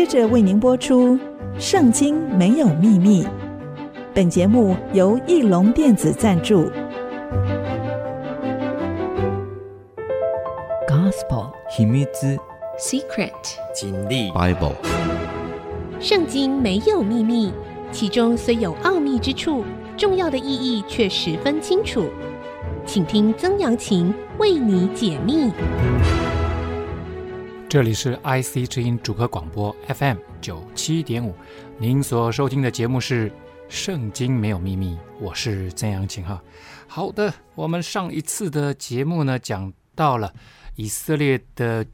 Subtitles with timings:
[0.00, 1.14] 接着为您播出
[1.58, 3.22] 《圣经没有秘密》。
[4.14, 6.70] 本节目由翼龙电子赞助。
[10.88, 12.38] Gospel 秘密之
[12.78, 13.30] Secret
[13.74, 14.72] 经历 Bible。
[16.00, 17.52] 圣经没有秘密，
[17.92, 19.62] 其中虽有奥秘之处，
[19.98, 22.06] 重要的意义却十分清楚。
[22.86, 25.52] 请听曾阳晴为你解密。
[27.70, 31.32] 这里是 IC 之音主客广播 FM 九七点五，
[31.78, 33.30] 您所收听的节目是
[33.68, 36.42] 《圣经没有秘密》，我是曾阳晴哈。
[36.88, 40.34] 好的，我们上一次的节目呢，讲到了
[40.74, 41.86] 以色列的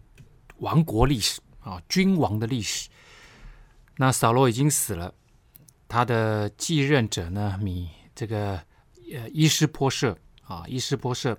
[0.61, 2.88] 王国历史啊，君王的历史。
[3.99, 5.13] 那扫罗已经死了，
[5.87, 8.59] 他的继任者呢，米这个
[9.13, 10.16] 呃伊施波设
[10.47, 11.37] 啊，伊施波设，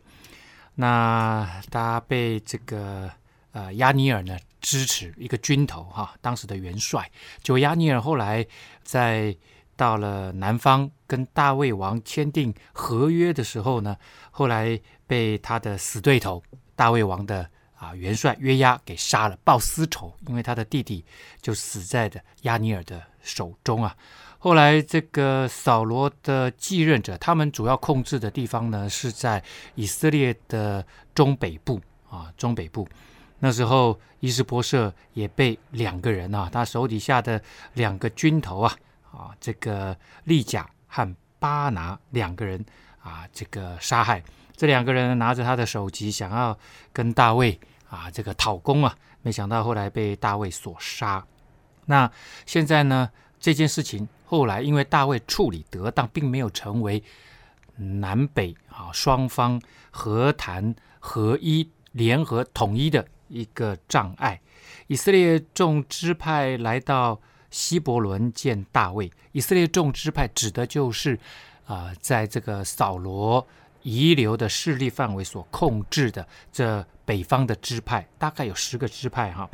[0.75, 3.11] 那他被这个。
[3.51, 7.09] 呃，押尼尔呢支持一个军头哈、当时的元帅。
[7.41, 8.45] 就押尼尔后来
[8.83, 9.35] 在
[9.75, 13.95] 到了南方跟大卫王签订合约的时候呢，
[14.31, 16.41] 后来被他的死对头
[16.75, 21.05] 大卫王的啊元帅约押给杀了，报私仇，因为他的弟弟
[21.41, 23.95] 就死在的押尼尔的手中啊。
[24.39, 29.43] 后来这个扫罗的继任者，他们主要控制的地方呢是在
[29.75, 32.87] 以色列的中北部啊，中北部。
[33.39, 37.41] 那时候，伊施波设也被两个人啊，他手底下的
[37.73, 38.75] 两个军头啊，
[39.11, 42.65] 啊，这个利甲和巴拿两个人
[42.99, 44.23] 啊，这个杀害。
[44.55, 46.57] 这两个人拿着他的首级，想要
[46.91, 51.23] 跟大卫啊这个讨功啊，没想到后来被大卫所杀。
[51.85, 52.11] 那
[52.47, 53.07] 现在呢，
[53.39, 57.03] 这件事情后来因为大卫处理得当，并没有成为
[57.75, 63.07] 南北啊双方和谈合一、联合统一的。
[63.27, 64.39] 一个障碍，
[64.87, 69.11] 以色列众支派来到希伯仑见大卫。
[69.31, 71.19] 以色列众支派指的就是
[71.65, 73.45] 啊、在这个扫罗
[73.83, 79.49] 遗留的势力范围所控制的这北方的支派，大概有十个支派哈，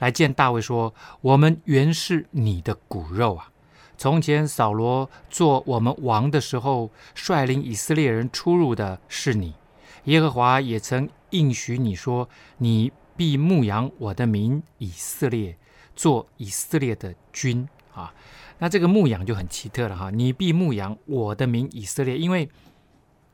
[0.00, 3.48] 来见大卫说：“我们原是你的骨肉啊！
[3.96, 9.54] 从前扫罗做我们王的时候，率领以色列人出入的是你。
[10.04, 12.28] 耶和华也曾应许你说，
[12.58, 15.56] 你。”必牧养我的民以色列，
[15.94, 18.12] 做以色列的君啊！
[18.58, 20.10] 那这个牧养就很奇特了哈。
[20.10, 22.48] 你必牧养我的民以色列，因为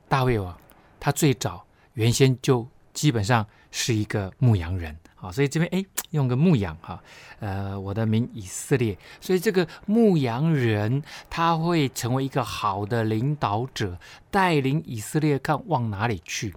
[0.09, 0.59] 大卫王
[0.99, 7.03] 他最早原先就基本上是一个牧羊人啊，所以这边哎用个牧养哈，
[7.41, 13.99] 呃，我的民以色列，所以这个牧羊人他会成为一个好的领导者，
[14.31, 16.55] 带领以色列看往哪里去。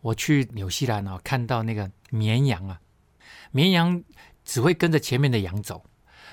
[0.00, 1.90] 我去纽西兰啊，看到那个。
[2.12, 2.80] 绵羊啊，
[3.52, 4.02] 绵羊
[4.44, 5.84] 只会跟着前面的羊走，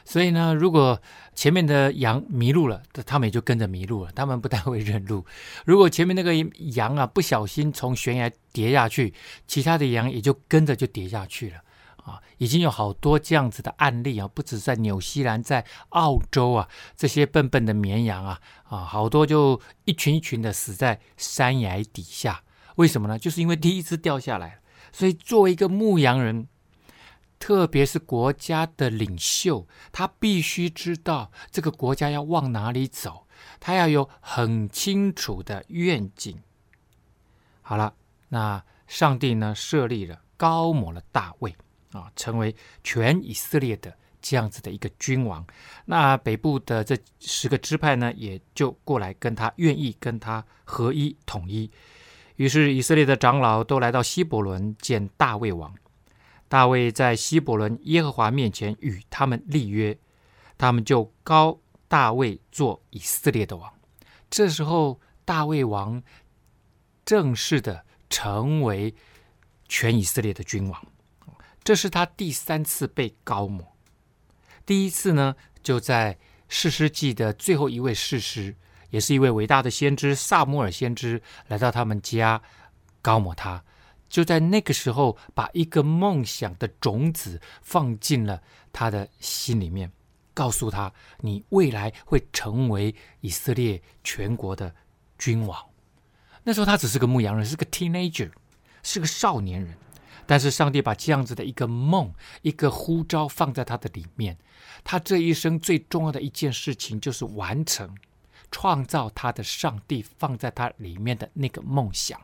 [0.04, 1.00] 所以呢，如果
[1.36, 4.12] 前面的羊迷路了，他们也就跟着迷路了。
[4.14, 5.24] 他们不太会认路。
[5.68, 6.34] 如果前面那个
[6.74, 9.14] 羊啊不小心从悬崖跌下去，
[9.46, 11.58] 其他的羊也就跟着就跌下去了
[11.98, 12.20] 啊。
[12.40, 22.42] 已经有好多这样子的案例啊，不止在纽西兰，在澳洲啊，这些笨笨的绵羊啊啊，好多就一群一群的死在山崖底下。
[22.78, 23.20] 为什么呢？
[23.20, 24.60] 就是因为第一次掉下来。
[24.92, 26.48] 所以，作为一个牧羊人，
[27.38, 33.28] 特别是国家的领袖，他必须知道这个国家要往哪里走，
[33.60, 36.40] 他要有很清楚的愿景。
[37.62, 37.94] 好了，
[38.30, 41.54] 那上帝呢，设立了高摩了大卫
[41.92, 45.46] 啊，成为全以色列的这样子的一个君王。
[45.86, 51.70] 那北部的这十个支派呢，也就过来跟他，愿意跟他合一统一。
[52.38, 55.76] 于是以色列的长老都来到希伯伦见大卫王。
[56.48, 59.98] 大卫在希伯伦耶和华面前与他们立约，
[60.58, 63.74] 他们就膏大卫做以色列的王。
[64.30, 66.02] 这时候，大卫王
[67.06, 68.96] 正式的成为
[69.68, 70.86] 全以色列的君王。
[71.64, 73.76] 这是他第三次被膏抹。
[74.66, 76.18] 第一次呢，就在
[76.48, 78.56] 士师记的最后一位士师。
[78.90, 82.42] 也是一位伟大的先知撒母耳先知来到他们家，
[83.02, 83.64] 膏抹他，
[84.08, 88.42] 就在那个时候，把一个梦想的种子放进了
[88.72, 89.92] 他的心里面，
[90.34, 94.74] 告诉他：你未来会成为以色列全国的
[95.18, 95.58] 君王。
[96.44, 98.32] 那时候他只是个牧羊人，是个 teenager，
[98.84, 99.76] 是个少年人，
[100.26, 104.38] 但是上帝把这样子的一个梦、一个呼召放在他的里面，
[104.86, 107.94] 他这一生最重要的一件事情就是完成。
[108.52, 112.20] 创造他的上帝放在他里面的那个梦想，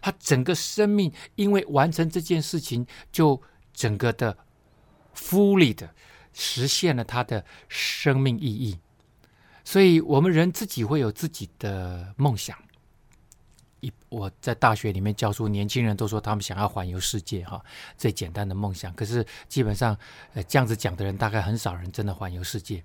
[0.00, 3.40] 他整个生命因为完成这件事情，就
[3.72, 4.36] 整个的
[5.14, 5.88] fully 的
[6.32, 8.78] 实现了他的生命意义。
[9.64, 12.56] 所以，我们人自己会有自己的梦想。
[13.80, 17.62] 一我在大学里面教书，年轻人都说他们想要环游世界，哈，
[17.96, 18.92] 最简单的梦想。
[18.94, 19.96] 可是，基本上，
[20.34, 22.82] 呃，这样子讲的人，大概很少人真的环游世界。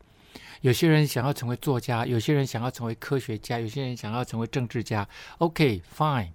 [0.62, 5.08] 有些人想要成为作家，有些人想要成为科学家，有些人想要成为政治家。
[5.38, 6.32] OK，fine。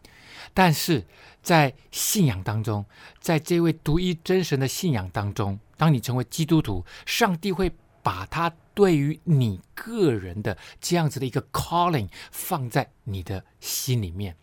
[0.55, 1.05] 但是
[1.43, 2.85] 在信仰当中，
[3.21, 7.71] 在这位独一真神的信仰当中，当你成为基督徒，上帝会
[8.03, 14.35] 把他对于你个人的这样子的一个 calling 放在你的心里面。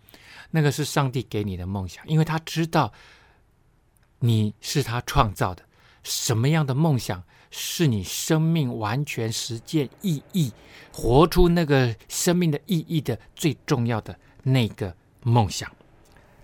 [0.51, 2.93] 那个是上帝给你的梦想，因为他知道
[4.19, 5.63] 你是他创造的。
[6.03, 10.51] 什么样的梦想是你生命完全实践意义、
[10.91, 15.71] 活出那个生命的意义的最重要的那个梦想？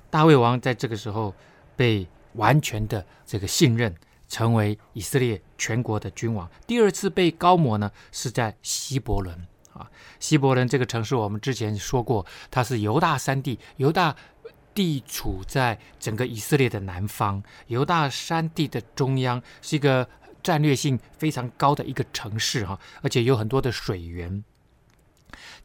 [0.09, 1.33] 大卫王在这个时候
[1.75, 3.94] 被完全的这个信任，
[4.27, 6.50] 成为以色列全国的君王。
[6.65, 9.89] 第二次被膏抹呢，是在希伯伦啊。
[10.19, 14.15] 希伯伦这个城市，我们之前说过，它是犹大山地，犹大
[14.73, 20.07] 地处在整个以色列的南方，犹大山地的中央，是一个
[20.44, 24.44] 战略性非常高的一个城市哈，而且有很多的水源。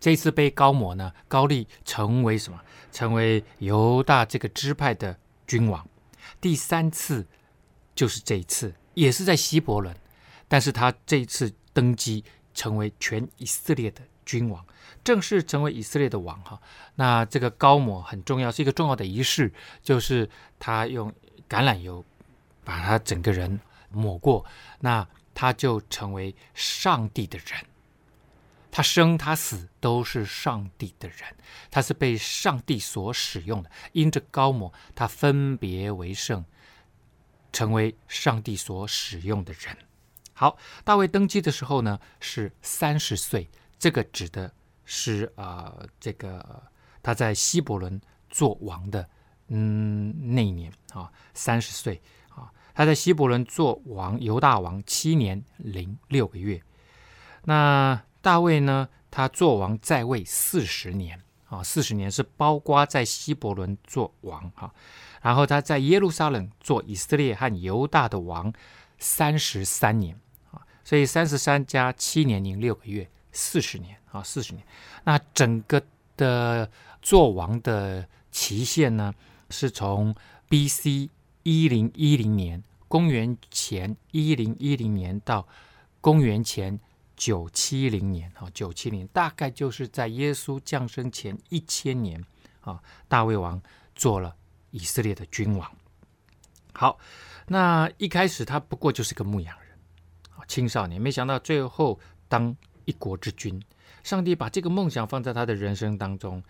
[0.01, 2.59] 这次被高摩呢，高丽成为什么？
[2.91, 5.87] 成为犹大这个支派的君王。
[6.41, 7.27] 第三次
[7.95, 9.95] 就是这一次，也是在希伯伦，
[10.47, 12.25] 但是他这一次登基
[12.55, 14.65] 成为全以色列的君王，
[15.05, 16.59] 正式成为以色列的王哈。
[16.95, 19.53] 那这个高摩很重要，是一个重要的仪式，
[19.83, 20.29] 就是
[20.59, 21.13] 他用
[21.49, 22.05] 橄榄油
[22.65, 24.45] 把他整个人抹过，
[24.81, 27.65] 那他就成为上帝的人。
[28.71, 31.19] 他生他死都是上帝的人，
[31.71, 33.71] 他是被上帝所使用的。
[33.93, 36.45] 因着高抹，他分别为圣，
[37.51, 39.77] 成为上帝所使用的人。
[40.35, 43.49] 好，大卫登基的时候呢，是三十岁，
[43.79, 44.53] 这个指的
[44.85, 46.63] 是啊、呃，这个
[47.03, 49.09] 他在希伯伦做王的
[49.49, 52.01] 嗯那一年啊，三十岁，
[52.79, 56.63] 他在希伯伦做王，犹大王七年零六个月，
[57.47, 58.01] 那。
[58.21, 64.71] 大卫呢，他做王在位四十年啊，四十年是包括在希伯伦做王啊，
[65.23, 68.53] 然后他在耶路撒冷做以色列和犹大的王
[68.99, 70.19] 三十三年
[70.51, 74.67] 啊，所以三十三加七年零六个月，四十年啊，四十年。
[75.05, 75.81] 那整个
[76.17, 76.69] 的
[77.01, 79.15] 做王的期限呢，
[79.49, 80.15] 是从
[80.49, 81.09] B.C.
[81.43, 85.47] 一零一零年，公元前一零一零年到
[86.01, 86.79] 公元前。
[87.21, 92.25] 九七零年啊，九七零大概就是在耶稣降生前一千年
[92.61, 93.61] 啊，大卫王
[93.97, 94.37] 做了
[94.71, 95.69] 以色列的君王。
[96.73, 96.97] 好，
[97.49, 99.77] 那一开始他不过就是个牧羊人
[100.37, 101.99] 啊，青少年，没想到最后
[102.29, 103.61] 当一国之君。
[104.05, 106.41] 上帝把这个梦想放在他的人生当中，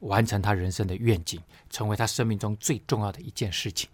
[0.00, 1.40] 完成他人生的愿景，
[1.70, 3.88] 成为他生命中最重要的一件事情。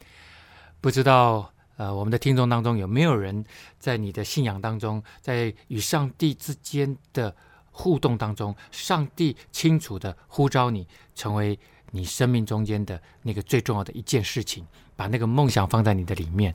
[0.85, 1.51] 不知道。
[1.79, 3.43] 呃，我们的听众当中有没有人
[3.79, 7.35] 在你的信仰当中，在与上帝之间的
[7.71, 11.59] 互动当中，上帝清楚的呼召你成为
[11.91, 16.55] 你生命中间的那个最重要的一件事情，把那个梦想放在你的里面。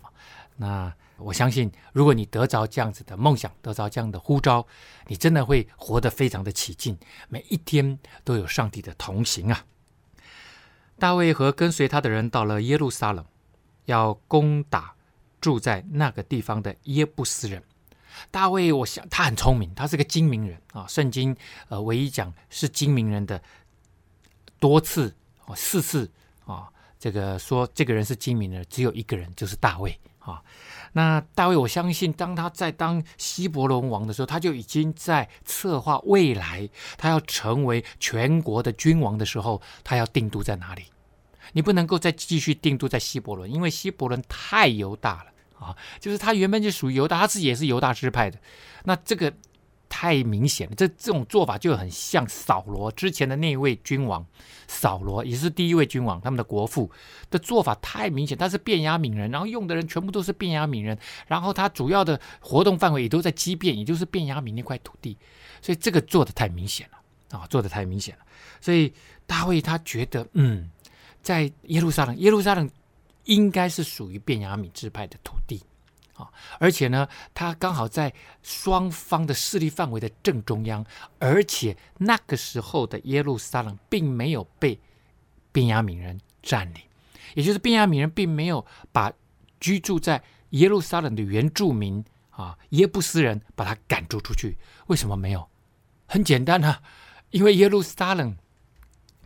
[0.58, 4.65] 那我相信，如果你得着这样子的梦想，得着这样的呼召，
[5.08, 6.96] 你真的会活得非常的起劲，
[7.30, 9.65] 每一天都有上帝的同行啊。
[11.00, 13.25] 大卫和跟随他的人到了耶路撒冷，
[13.91, 14.96] 要攻打。
[15.41, 17.63] 住在那个地方的耶布斯人
[18.29, 20.86] 大卫，我想他很聪明，他是个精明人啊。
[20.86, 21.34] 圣经
[21.69, 23.41] 呃，唯一讲是精明人的
[24.60, 25.15] 多次
[25.46, 26.12] 哦，四次
[26.46, 26.67] 啊，
[27.00, 30.43] 这个说这个人是精明的，只有一个人，就是大卫啊。
[30.91, 36.67] 那大卫，我相信当他在当希伯仑王的时候，他就已经在策划未来，
[36.98, 40.84] 他要成为全国的君王的时候，他要定都在哪里？
[41.53, 45.75] 你不能够再继续定都在希伯伦，因为希伯伦太犹大了啊！
[46.00, 48.39] 就是他原本就属于犹大，他自己也是犹大支派的。
[48.86, 49.34] 那这个
[49.89, 54.25] 太明显了，这这种做法就很像扫罗之前的那位君王，
[54.68, 56.89] 扫罗也是第一位君王，他们的国父
[57.32, 58.38] 的做法太明显。
[58.38, 65.18] 他是便雅悯人，然后用的人全部都是便雅悯人，然后他主要的活动范围也都在基遍，也就是便雅悯那块土地，
[65.62, 68.22] 所以这个做的太明显了啊，做的太明显了。
[68.62, 68.94] 所以
[69.25, 70.70] 大卫他觉得，嗯。
[71.29, 72.67] 在耶路撒冷，耶路撒冷
[73.25, 75.62] 应该是属于便雅悯支派的土地
[76.15, 80.83] 啊，而且呢，他刚好在双方的势力范围的正中央，
[81.19, 84.79] 而且那个时候的耶路撒冷并没有被
[85.51, 86.81] 便雅悯人占领，
[87.36, 89.13] 也就是便雅悯人并没有把
[89.59, 94.57] 居住在耶路撒冷的原住民啊，耶布斯人把他赶逐出去。
[94.88, 95.48] 为什么没有？
[96.07, 96.81] 很简单啊，
[97.29, 98.36] 因为耶路撒冷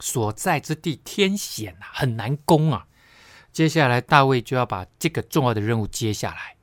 [0.04, 2.86] 所在之地天险啊，很难攻啊。
[3.54, 6.58] 接下来大卫就要把这个重要的任务接下来。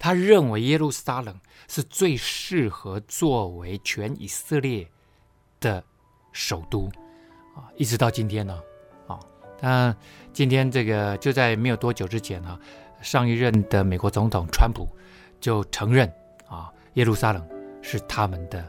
[0.00, 4.90] 他认为耶路撒冷是最适合作为全以色列
[5.60, 5.84] 的
[6.32, 6.90] 首都
[7.54, 8.60] 啊，一直到今天呢
[9.06, 9.20] 啊。
[9.60, 9.96] 但
[10.32, 12.58] 今天这个就在没有多久之前啊，
[13.00, 14.88] 上一任的美国总统川普
[15.40, 16.12] 就承认
[16.48, 17.48] 啊，耶路撒冷
[17.82, 18.68] 是他们的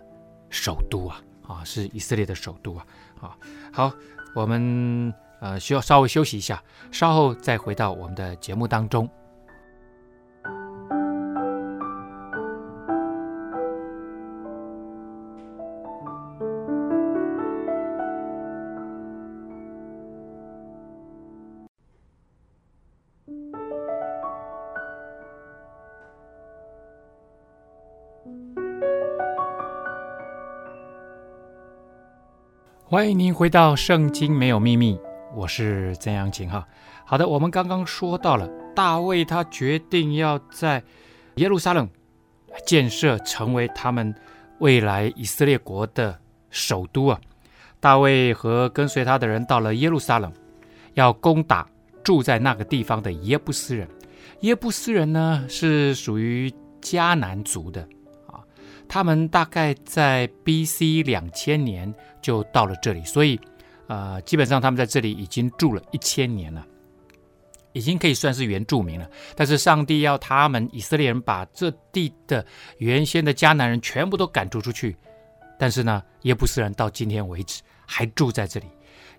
[0.52, 2.86] 首都啊啊，是以色列的首都啊
[3.28, 3.38] 啊。
[3.72, 3.92] 好，
[4.36, 5.14] 我们。
[5.42, 6.62] 呃，需要稍微休息一下，
[6.92, 9.10] 稍后再回到我们的节目当中。
[32.92, 34.96] 欢迎您回到《圣经没有秘密》。
[35.34, 36.68] 我是曾阳晴哈，
[37.06, 38.46] 好的，我们刚刚说到了
[38.76, 40.84] 大卫，他决定要在
[41.36, 41.90] 耶路撒冷
[42.66, 44.14] 建设成为他们
[44.60, 46.20] 未来以色列国的
[46.50, 47.18] 首都啊。
[47.80, 50.30] 大卫和跟随他的人到了耶路撒冷，
[50.94, 51.66] 要攻打
[52.04, 53.88] 住在那个地方的耶布斯人。
[54.42, 57.88] 耶布斯人呢是属于迦南族的，
[58.92, 61.02] 他们大概在 B.C.
[61.04, 63.40] 两千年就到了这里，所以。
[63.88, 66.66] 呃，基本上他们在这里已经住了一千年了，
[67.74, 69.10] 已经可以算是原住民了。
[69.36, 72.46] 但是上帝要他们以色列人把这地的
[72.78, 74.96] 原先的迦南人全部都赶逐出去，
[75.60, 78.66] 但是呢，耶布斯人到今天为止还住在这里。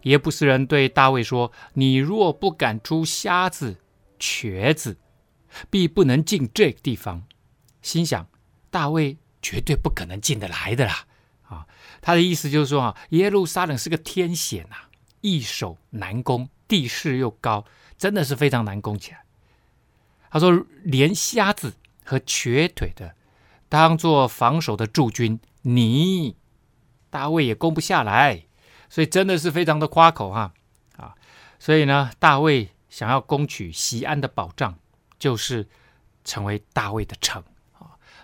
[0.05, 3.77] 耶布斯人对大卫说：“你若不赶出瞎子、
[4.19, 4.97] 瘸子，
[5.69, 7.23] 必不能进这个地方。”
[7.83, 8.27] 心想，
[8.71, 11.05] 大卫绝对不可能进得来的啦。
[11.43, 11.67] 啊，
[12.01, 14.77] 他的意思就是说啊，耶路撒冷是个天险呐，
[15.21, 17.67] 易守难攻，地势又高，
[17.99, 19.25] 真的是非常难攻起来。
[20.31, 23.15] 他说，连瞎子和瘸腿的
[23.69, 26.37] 当做防守的驻军，你
[27.11, 28.45] 大卫也攻不下来，
[28.89, 30.55] 所以真的是非常的夸口哈
[30.97, 31.15] 啊。
[31.59, 34.79] 所以呢，大卫想要攻取西安的保障，
[35.19, 35.69] 就是
[36.25, 37.45] 成为大卫的城。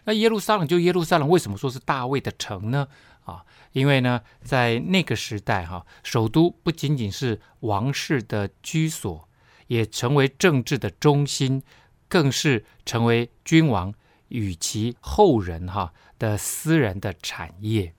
[0.04, 2.88] 那耶路撒冷就耶路撒冷，为什么说是大卫的城呢？
[3.24, 9.28] 啊，因为呢，在那个时代，哈，首都不仅仅是王室的居所，
[9.66, 11.62] 也成为政治的中心，
[12.08, 13.92] 更是成为君王
[14.28, 17.92] 与其后人哈的私人的产业，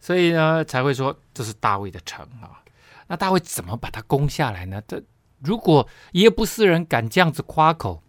[0.00, 2.62] 所以呢，才会说这是大卫的城啊。
[3.06, 4.82] 那大卫怎么把它攻下来呢？
[4.86, 5.02] 这
[5.38, 8.02] 如果耶布斯人敢这样子夸口，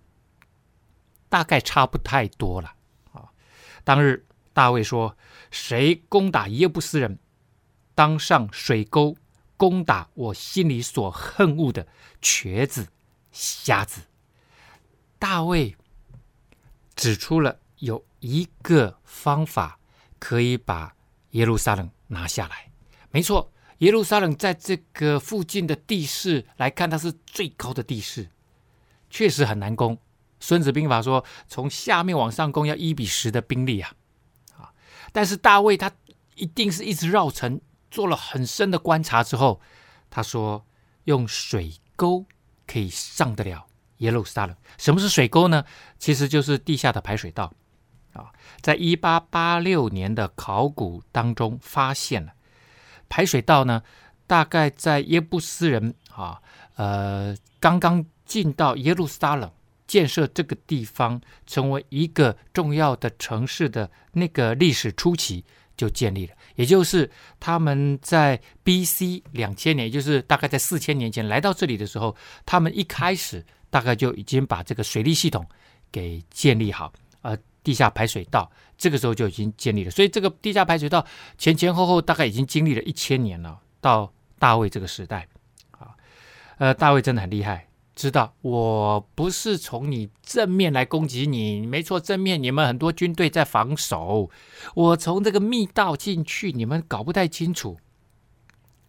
[1.30, 2.74] 大概差不太多了。
[3.84, 4.26] 当日。
[4.52, 5.16] 大卫说
[5.52, 7.18] ：“谁攻打耶布斯人，
[7.96, 9.16] 当上水沟
[9.56, 11.88] 攻打我心里所恨恶的
[12.20, 12.88] 瘸子、
[13.32, 14.02] 瞎子。”
[15.18, 15.78] 大卫
[16.94, 19.80] 指出了有一个方法
[20.18, 20.94] 可以把
[21.32, 22.70] 耶路撒冷拿下来。
[23.12, 28.30] 没错，耶路撒冷在这个附近的地势来看，它是最高的地势，
[29.10, 29.98] 确实很难攻。
[30.40, 33.94] 孙子兵法说：“从下面往上攻，要一比十的兵力啊。”
[35.12, 35.92] 但是大卫他
[36.36, 39.60] 一定是一直绕城，做了很深的观察之后，
[40.10, 40.66] 他说
[41.06, 42.26] 用水沟
[42.68, 43.66] 可以上得了
[43.98, 44.56] 耶路撒冷。
[44.78, 45.66] 什么是水沟呢？
[45.98, 47.52] 其实就是地下的排水道
[48.14, 48.32] 啊。
[48.62, 52.34] 在一八八六年的考古当中发现了
[53.10, 53.82] 排水道呢，
[54.28, 56.40] 大概在耶布斯人啊，
[56.76, 59.52] 呃，刚刚进到耶路撒冷。
[59.90, 65.44] 建设这个地方成为一个重要的城市的那个历史初期
[65.76, 69.24] 就建立了，也就是他们在 B.C.
[69.32, 72.16] 两千年，也就是大概在四千年前来到这里的时候，
[72.46, 75.44] 他们一开始大概就已经把这个水利系统
[75.92, 76.94] 给建立好，
[77.24, 81.04] 呃，地下排水道这个时候就已经建立了，所以这个地下排水道
[81.40, 85.28] 前前后后大概已经经历了一千年了，到大卫这个时代，
[85.72, 85.96] 啊，
[86.60, 87.69] 呃，大卫真的很厉害。
[88.00, 94.30] 知道我不是从你正面来攻击你，没错，正面你们很多军队在防守，
[94.74, 97.78] 我从这个密道进去，你们搞不太清楚。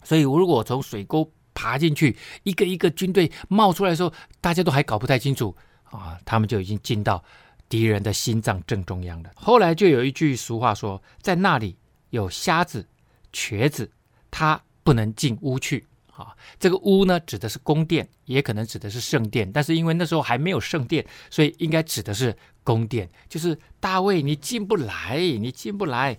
[0.05, 5.57] 所以，如果从水沟爬进去，一个一个军队冒出来的时候，大家都还搞不太清楚
[5.91, 7.21] 啊，他们就已经进到
[7.69, 9.31] 敌人的心脏正中央了。
[9.35, 11.77] 后来就有一句俗话说，在那里
[12.11, 12.87] 有瞎子、
[13.33, 13.91] 瘸子，
[14.31, 15.85] 他不能进屋去。
[16.21, 19.51] 啊，这个屋呢，指的是宫殿，也可能指的是圣殿。
[19.51, 26.19] 但是因为那时候还没有圣殿，所以应该指的是宫殿，就是大卫，你进不来，你进不来。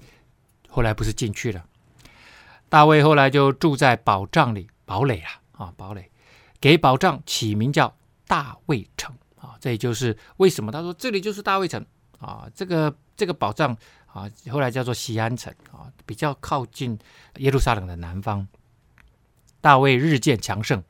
[0.67, 1.65] 后来不是进去了，
[2.70, 6.10] 大卫后来就住在宝藏里，堡垒啊啊，堡垒，
[6.62, 7.93] 给宝藏起名叫
[8.25, 11.86] 大卫城啊，这也就是为什么他说这里就是大卫城
[12.20, 16.98] 啊，这个这个宝藏啊，后来叫做西安城啊，比较靠近
[17.39, 18.48] 耶路撒冷的南方。
[19.62, 20.84] 大卫日渐强盛，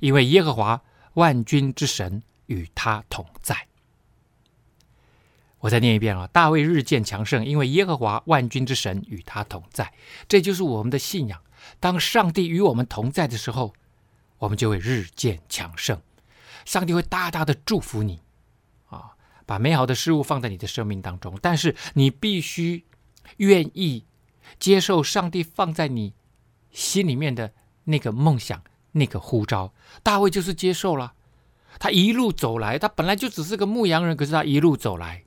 [0.00, 0.82] 因为耶和华
[1.14, 3.66] 万军之神与他同在。
[5.60, 6.28] 我再念一遍啊！
[6.28, 9.92] 大卫日渐强盛，因为耶和华万军之神与他同在。
[10.28, 11.42] 这就是我们的信仰。
[11.80, 13.74] 当上帝与我们同在的时候，
[14.38, 16.00] 我们就会日渐强盛。
[16.64, 18.20] 上帝会大大的祝福你，
[18.86, 19.10] 啊，
[19.46, 21.36] 把美好的事物放在你的生命当中。
[21.42, 22.84] 但是你必须
[23.38, 24.04] 愿意
[24.60, 26.14] 接受上帝放在你
[26.70, 27.52] 心里面的
[27.88, 29.72] 那个梦想、那个呼召。
[30.02, 31.14] 大卫就是接受了。
[31.78, 35.24] 他一路走来，他本来就只是个牧羊人，可是他一路走来。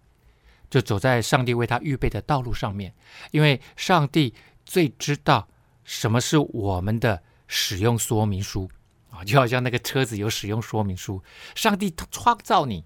[0.70, 2.94] 就走在上帝为他预备的道路上面，
[3.32, 4.34] 因为上帝
[4.66, 5.50] 最知道
[5.84, 8.70] 什么是我们的使用说明书
[9.10, 11.22] 啊，就好像那个车子有使用说明书。
[11.56, 12.86] 上帝创造你，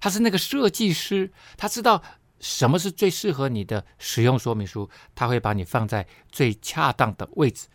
[0.00, 2.02] 他是那个设计师，他知道
[2.40, 7.68] 什么是最适合你的使用说明书，他会把你放在最恰当的位置。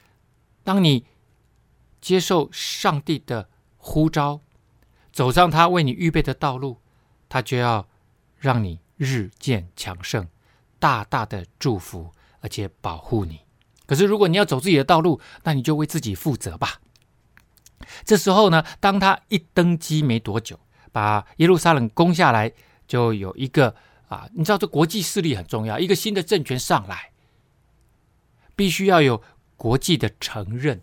[0.66, 1.06] 当你
[2.02, 4.42] 接受上帝的呼召，
[5.14, 6.82] 走上他为你预备的道路，
[7.30, 7.88] 他就要
[8.38, 8.82] 让你。
[8.98, 10.26] 日渐强盛，
[10.80, 13.42] 大大的祝福，而且保护你。
[13.86, 16.80] 可是，如果你要走自己的道路，那你就为自己负责吧。
[18.06, 20.58] 这时候呢，当他一登基没多久，
[20.94, 22.54] 把耶路撒冷攻下来，
[22.88, 23.76] 就有一个
[24.08, 27.12] 啊，你知道这国际势力很重要，一个新的政权上来，
[28.56, 29.22] 必须要有
[29.56, 30.82] 国际的承认。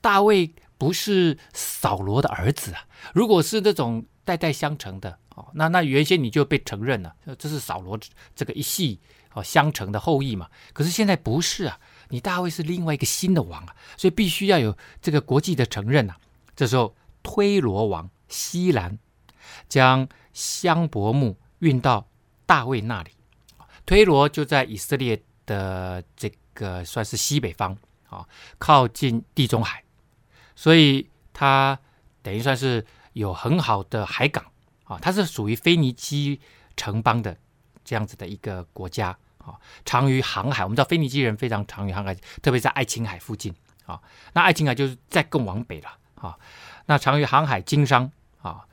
[0.00, 5.18] 大卫不是扫罗的儿子啊，如果是那种代代相承的。
[5.34, 7.98] 哦，那那原先你就被承认了，这是扫罗
[8.36, 9.00] 这个一系
[9.32, 10.48] 哦相承的后裔嘛。
[10.72, 11.76] 可是现在不是啊，
[12.10, 16.16] 你大卫是另外一个新的王啊，所以必须要有这个国际的承认啊。
[16.54, 18.96] 这时候推罗王西兰
[19.68, 22.06] 将香柏木运到
[22.46, 23.10] 大卫那里，
[23.84, 27.76] 推罗就在以色列的这个算是西北方
[28.08, 28.26] 啊，
[28.58, 29.84] 靠近地中海，
[30.56, 31.78] 所以它
[32.22, 34.42] 等于算是有很好的海港。
[34.84, 36.38] 啊，它是属于腓尼基
[36.76, 37.34] 城邦的
[37.82, 40.62] 这样子的一个国家啊，长于航海。
[40.62, 43.54] 我们知道腓尼基人非常长于航海，特别在爱琴海附近
[43.86, 43.98] 啊。
[44.34, 46.38] 那爱琴海就是再更往北了啊。
[46.84, 48.12] 那长于航海经商
[48.42, 48.66] 啊，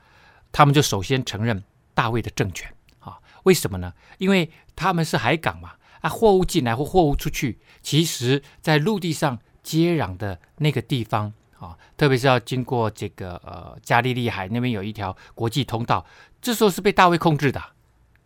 [0.52, 1.64] 他们就首先承认
[1.94, 3.18] 大卫的政权啊。
[3.44, 3.94] 为什么呢？
[4.18, 11.32] 因为他们是海港嘛，啊，货物进来或货物出去，其实在陆地上接壤的那个地方。
[11.58, 16.04] 啊，特别是要经过这个呃加利利海那边有一条国际通道，
[16.40, 17.62] 这时候是被大卫控制的，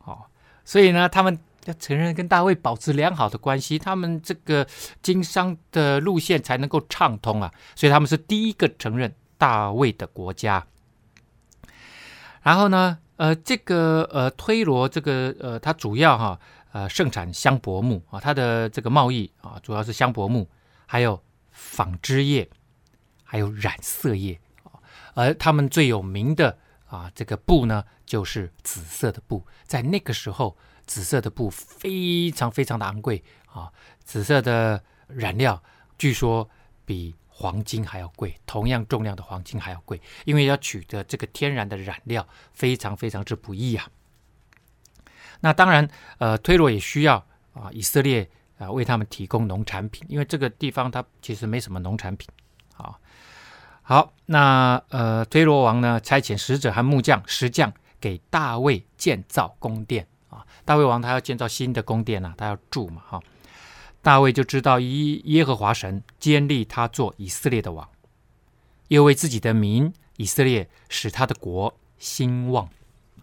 [0.06, 0.24] 哦，
[0.64, 4.66] 所以呢，他们要承认跟大卫保持良好的关系，他们这个
[5.02, 10.66] 经商的路线才能够畅通啊，所以他们是第一个承认大卫的国家。
[12.40, 16.40] 然后呢，呃，这个呃推罗这个呃，它主要哈
[16.76, 20.46] 呃盛产香柏木啊，它的这个贸易啊，主要是香柏木，
[20.86, 22.48] 还有纺织业。
[23.28, 24.78] 还有染色业啊，
[25.14, 29.44] 而他们最有名的啊，这个布呢，就是紫色的布。
[29.64, 33.72] 在那个时候，紫色的布非常非常的昂贵啊，
[34.04, 35.60] 紫色的染料
[35.98, 36.48] 据说
[36.84, 43.90] 比黄金还要贵，同样重量的黄金还要贵，因为要取得这个天然的染料非常非常之不易啊。
[45.40, 47.16] 那当然，呃，推罗也需要
[47.52, 52.28] 啊，以色列啊为他们提供农产品，因为这个地方它其实没什么农产品。
[52.74, 52.98] 好，
[53.82, 60.44] 好那呃，推罗王呢，差遣使者和木匠、石匠给大卫建造宫殿啊。
[60.64, 63.22] 大卫王他要建造新的宫殿啊，他要住嘛，哈。
[64.02, 67.88] 大卫就知道耶耶和华神坚立他做以色列的王，
[68.88, 72.68] 又为自己的民以色列使他的国兴旺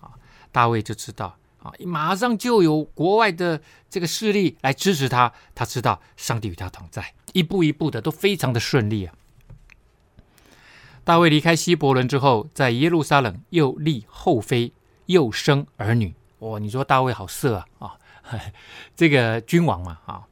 [0.01, 0.11] 啊。
[0.51, 9.15] 大卫就知道啊，马上就有国外的这个势力来支持他，他知道上帝与他同在，一步一步的都非常的顺利啊。
[11.05, 14.73] 大卫离开希伯伦之后，在耶路撒冷又立后妃，
[15.07, 16.13] 又生儿女。
[16.39, 17.97] 哦，你说大卫好色啊啊！
[18.95, 20.23] 这个君王嘛啊，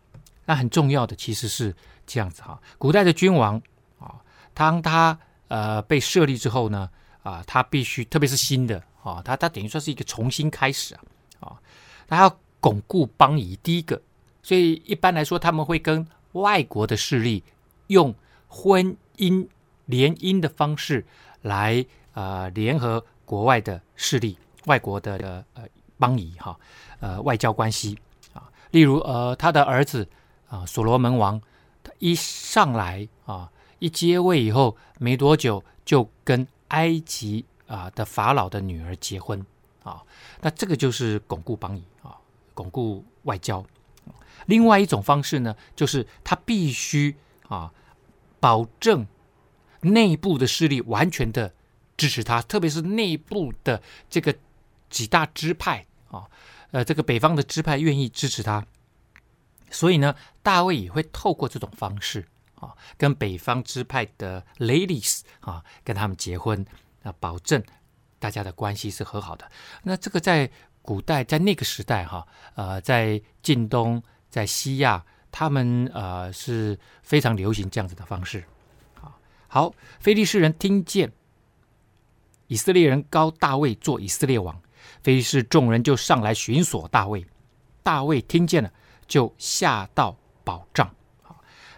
[0.45, 1.73] 那很重要的其实是
[2.05, 2.61] 这样子哈。
[2.77, 3.61] 古代的君王
[3.99, 4.15] 啊，
[4.53, 5.17] 当他
[5.47, 6.89] 呃被设立之后呢
[7.23, 11.01] 啊，他必须特别是新的啊，他他等于说是一个重新开始啊
[11.41, 11.59] 啊，
[12.07, 13.59] 他要巩固邦谊。
[13.61, 14.01] 第一个，
[14.41, 17.43] 所以一般来说他们会跟外国的势力
[17.87, 18.15] 用
[18.47, 19.47] 婚姻。
[19.87, 21.05] 联姻的方式
[21.41, 25.63] 来呃联合国外的势力外国的呃
[25.97, 26.57] 邦谊哈，
[27.01, 27.97] 呃外交关系
[28.31, 30.07] 啊，例如呃他的儿子
[30.47, 31.41] 啊所罗门王，
[31.83, 39.45] 他一上来啊一接位以后没多久就跟埃及啊的法老的女儿结婚
[39.83, 40.01] 啊，
[40.41, 42.17] 那这个就是巩固邦谊啊，
[42.53, 43.65] 巩固外交。
[44.45, 47.15] 另外一种方式呢，就是他必须
[47.47, 47.71] 啊
[48.39, 49.05] 保证
[49.81, 51.53] 内部的势力完全的。
[51.97, 54.35] 支持他，特别是内部的这个
[54.89, 56.27] 几大支派啊，
[56.71, 58.65] 呃，这个北方的支派愿意支持他，
[59.69, 66.65] 所以呢，大卫也会透过这种方式啊，跟北方支派的 ladies 啊，跟他们结婚
[67.03, 67.61] 啊，保证
[68.21, 69.49] 大家的关系是和好的。
[69.81, 70.49] 那这个在
[70.83, 78.43] 古代，在那个时代哈，呃，在近东，在西亚，他们呃是非常流行这样子的方式。
[78.93, 81.11] 好，好，非利士人听见。
[82.47, 84.61] 以色列人高大卫做以色列王，
[85.01, 87.25] 非利士众人就上来寻索大卫。
[87.81, 88.71] 大卫听见了，
[89.07, 90.93] 就下到保障。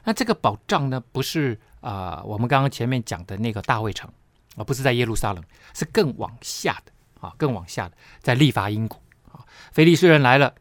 [0.03, 4.11] 那这个保障呢，不是啊、呃，我们刚刚前面讲的那个大卫城
[4.55, 8.97] 啊，不是在耶路撒冷，是更往下的啊，更往下的，在利伐因谷
[9.31, 9.45] 啊。
[9.71, 10.53] 非利士人来了，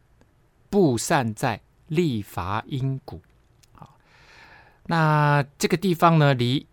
[0.69, 3.21] 布散在利伐因谷。
[3.73, 3.89] 啊，
[4.85, 6.67] 那这个地方呢，离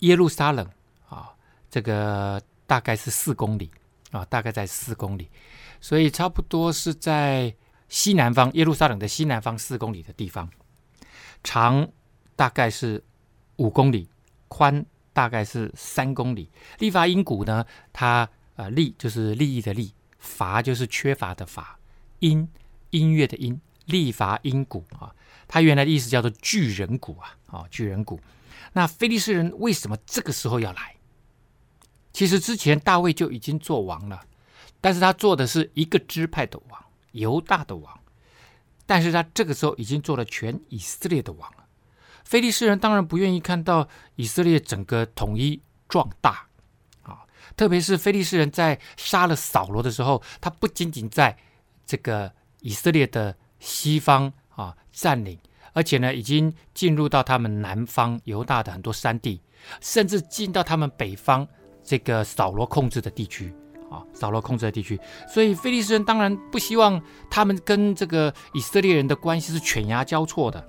[0.00, 0.68] 耶路撒冷
[1.08, 1.34] 啊，
[1.70, 2.40] 这个。
[2.70, 3.68] 大概是四公里
[4.12, 5.28] 啊，大概在四公里，
[5.80, 7.52] 所以差不多是在
[7.88, 10.48] 西南方耶路撒冷的西南方四公里的地方，
[11.42, 11.90] 长
[12.36, 13.02] 大概是
[13.56, 14.08] 五公里，
[14.46, 16.50] 宽大概是三公里。
[16.78, 21.78] 利乏音谷呢，它呃利就是利益的利，乏就是缺乏的乏，
[22.20, 22.48] 音
[22.90, 25.14] 音乐的音，利乏音谷啊，
[25.48, 28.20] 它原来的意思叫做巨人谷啊，啊巨人谷。
[28.72, 30.96] 那非利士人为什么这个时候要来？
[32.12, 34.22] 其实之前大卫就已经做王了，
[34.80, 38.00] 但是他做的是一个支派的王，犹大的王。
[38.86, 41.52] 但是他这个时候已经做了全以色列的王。
[42.30, 46.46] 非利士人当然不愿意看到以色列整个统一壮大
[47.02, 51.36] 啊，特别是非利士人在杀了扫罗的时候，他不仅仅在
[51.84, 55.36] 这个以色列的西方啊占领，
[55.72, 59.42] 而且呢，已经进入到他们南方犹大的很多山地，
[59.80, 61.44] 甚至进到他们北方。
[61.82, 63.52] 这个扫罗控制的地区
[63.90, 70.64] 啊，扫罗控制的地区，所以非利士人当然不希望他们跟这个以色列人的关系是犬牙交错的，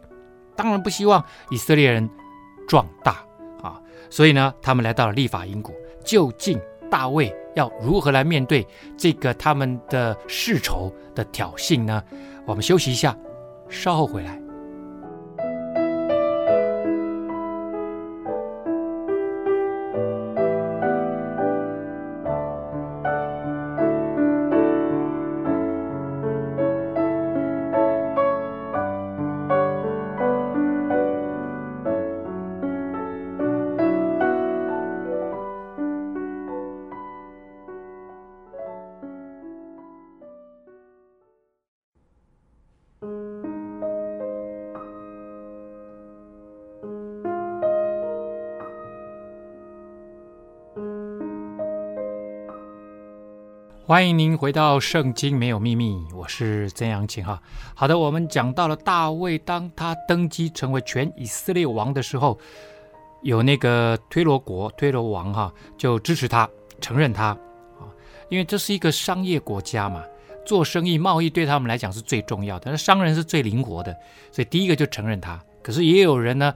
[0.56, 2.10] 当然不希望以色列人
[2.68, 3.24] 壮大
[3.62, 5.74] 啊，所以呢，他们来到了利乏音谷。
[6.04, 6.60] 究竟
[6.90, 12.04] 大卫要如何来面对这个他们的世仇的挑衅呢？
[12.46, 13.16] 我们休息一下，
[13.70, 14.42] 稍后回来。
[53.92, 57.42] 欢迎您回到《圣经没有秘密》，我是曾阳晴哈。
[57.76, 62.40] 好的，我们讲到了大卫，当他登基成为全以色列王的时候，
[63.22, 66.50] 有那个推罗国推罗王哈，就支持他，
[66.80, 67.38] 承认他
[67.82, 67.84] 啊，
[68.30, 70.06] 因为这是一个商业国家嘛，
[70.46, 73.94] 做生意贸易对他们来讲是最重要的，但是商人是最灵活的，
[74.32, 75.38] 所以第一个就承认他。
[75.62, 76.56] 可是也有人呢，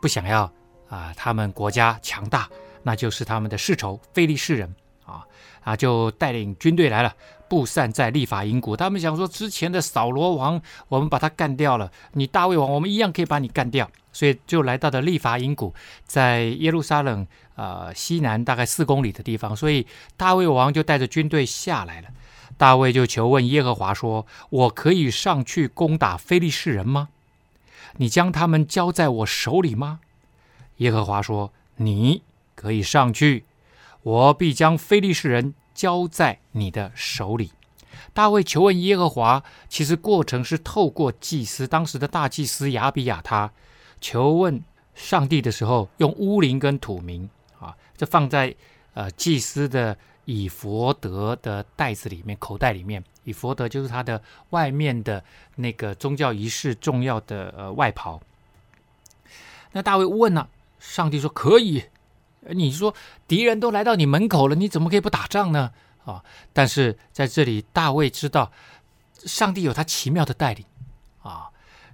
[0.00, 0.52] 不想要
[0.88, 2.48] 啊，他们国家强大，
[2.82, 4.74] 那就是他们的世仇非利士人。
[5.04, 5.26] 啊
[5.62, 5.76] 啊！
[5.76, 7.14] 就带领军队来了，
[7.48, 8.76] 布散在利乏音谷。
[8.76, 13.90] 他们想说，之前的扫罗王，我们把他干掉了，你大卫王，我们一样可以把你干掉。
[14.14, 19.56] 所以就来到了利乏音谷，在耶路撒冷呃西南大概四公里的地方。
[19.56, 19.86] 所以
[20.18, 22.08] 大卫王就带着军队下来了。
[22.58, 27.08] 大卫就求问耶和华说：“我可以上去攻打非利士人吗？
[27.96, 30.00] 你将他们交在我手里吗？”
[30.76, 32.22] 耶和华说：“你
[32.54, 33.44] 可以上去。”
[34.02, 37.52] 我必将非利士人交在你的手里。
[38.12, 43.50] 大卫求问耶和华，其实过程是透过祭司，当时的大祭司亚比亚他
[44.00, 44.62] 求问
[44.94, 48.54] 上帝的时候，用乌灵跟土名啊，这放在
[48.94, 53.02] 呃祭司的以弗得的袋子里面，口袋里面。
[53.24, 55.22] 以弗得就是他的外面的
[55.54, 58.20] 那个宗教仪式重要的呃外袍。
[59.70, 60.48] 那大卫问了、
[60.80, 61.84] 上帝说可以。
[62.50, 62.94] 你说
[63.28, 65.70] 敌人都来到你门口了，你怎么可以不打仗呢？
[66.04, 66.22] 啊。
[66.52, 68.50] 但是在这里，大卫知道
[69.24, 70.64] 上帝有他奇妙的带领
[71.22, 71.48] 啊，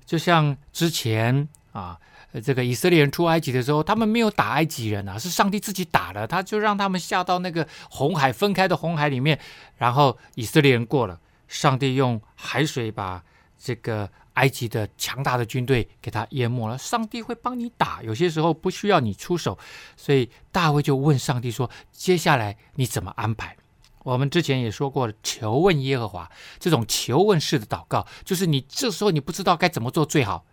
[0.06, 1.98] 就像之前啊，
[2.42, 9.38] 这个以色列人出埃及的时候，他们没有打埃及人啊，是上帝自己打的，他就让他们下到那个红海分开的红海里面，
[9.76, 13.22] 然后以色列人过了，上帝用海水把
[13.58, 14.08] 这个。
[14.38, 19.58] 埃及的强大的军队给他淹没了，上帝会帮你打，有些时候不需要你出手，
[19.96, 23.56] 所以大卫就问上帝说：“接下来你怎么安排？”
[24.04, 30.44] 我们之前也说过了，求问耶和华这种求问式的祷告，就是你这时候你不知道该怎么做最好，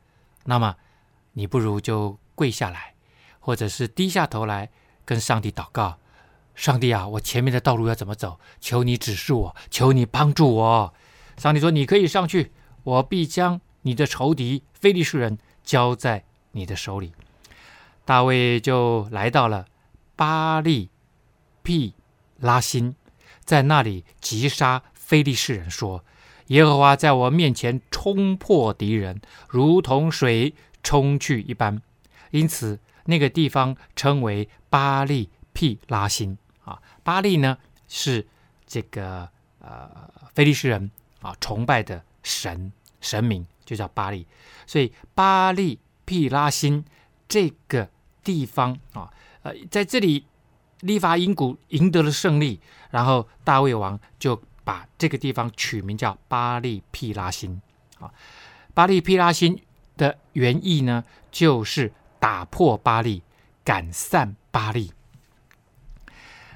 [0.46, 0.76] 那么
[1.34, 2.96] 你不如就跪下来，
[3.40, 4.72] 或者是低下头来
[5.06, 6.00] 跟上帝祷告
[6.56, 8.40] ：“上帝啊，我前面的道路要怎么走？
[8.60, 10.94] 求你指示我，求你帮助我。”
[11.38, 17.14] 上帝说：“你可以上去，我必将。”你的仇敌非利士人交在你的手里，
[18.04, 19.68] 大卫就来到了
[20.16, 20.90] 巴力
[21.62, 21.94] 毗
[22.40, 22.96] 拉心，
[23.44, 26.04] 在那里击杀非利士人，说
[26.48, 31.80] ：“耶和华在我面前冲破敌人，如同水冲去一般。”
[32.32, 36.82] 因此，那个地方称为巴力毗拉心啊。
[37.04, 38.28] 巴利呢是
[38.66, 40.90] 这个呃非利士人
[41.22, 43.46] 啊崇拜的神神明。
[43.66, 44.28] 就叫巴力，
[44.68, 46.86] 所以巴力毗拉心
[47.28, 47.90] 这个
[48.24, 50.24] 地方啊，呃，在这里
[50.82, 52.60] 利乏音谷赢得了胜利，
[52.92, 57.60] 然后大卫王就把这个地方取名叫巴力毗拉心
[58.00, 58.12] 啊。
[58.76, 59.60] 巴力毗拉心
[59.98, 63.24] 的原意呢，就是打破巴力，
[63.64, 64.92] 赶散巴力。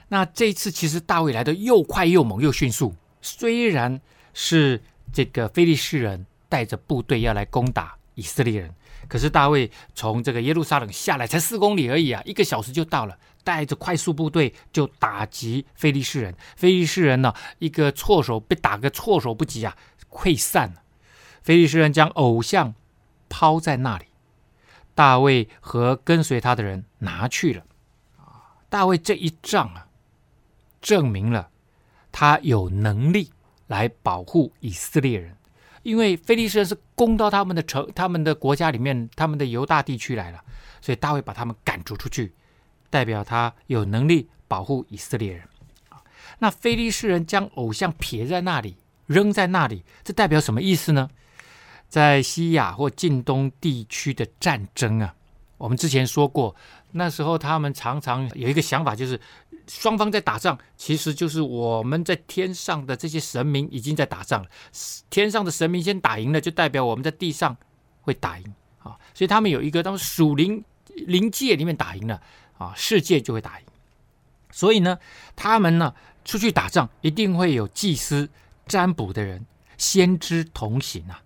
[0.10, 4.00] 那这一次其实大卫来的又快又猛又迅速，虽然
[4.34, 6.28] 是这个非利士人。
[6.50, 8.74] 带着部队要来攻打以色列人，
[9.08, 16.36] 可是大卫从这个耶路撒冷下来才四公里而已啊，一个小时就到了，带着快速部队就打击非利士人。
[16.58, 19.78] 非利士人呢，一个措手被打个措手不及啊，
[20.10, 20.82] 溃散了。
[21.42, 22.76] 非利士人将偶像
[23.30, 24.06] 抛在那里，
[24.94, 27.64] 大卫和跟随他的人拿去了。
[28.68, 29.88] 大卫这一仗啊，
[30.82, 31.50] 证明了
[32.12, 33.32] 他有能力
[33.68, 35.38] 来保护以色列人。
[35.84, 40.39] 因为非利士人是攻到他们的城、他们的国家里面、他们的犹大地区来了，
[40.82, 42.34] 所以大卫把他们赶逐出去，
[42.89, 45.44] 代表他有能力保护以色列人。
[46.39, 51.10] 那非利士人将偶像撇在那里，扔在那里，这代表什么意思呢？
[51.88, 55.15] 在西亚或近东地区的战争啊，
[55.58, 56.56] 我们之前说过，
[56.92, 59.20] 那时候他们常常有一个想法，就是。
[59.69, 64.49] 双方在打仗，其实就是我们在天上的这些神明已经在打仗了。
[65.12, 67.55] 天上的神明先打赢了，就代表我们在地上
[68.01, 68.97] 会打赢啊。
[69.13, 70.63] 所以他们有一个，他们属灵
[70.95, 72.19] 灵界里面打赢了
[72.58, 73.65] 啊，世界就会打赢。
[74.51, 74.97] 所以呢，
[75.36, 75.93] 他们呢
[76.25, 78.27] 出去打仗，一定会有祭司、
[78.65, 79.45] 占卜的人、
[79.77, 81.21] 先知同行啊。